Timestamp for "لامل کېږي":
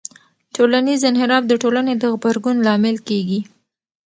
2.67-3.39